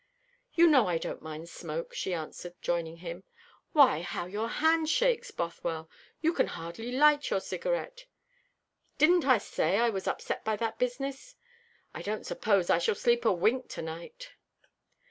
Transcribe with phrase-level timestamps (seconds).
[0.55, 3.23] "You know I don't mind smoke," she answered, joining him.
[3.71, 5.91] "Why, how your hand shakes, Bothwell!
[6.21, 8.07] You can hardly light your cigarette."
[8.97, 11.35] "Didn't I say that I was upset by that business?
[11.93, 14.31] I don't suppose I shall sleep a wink to night."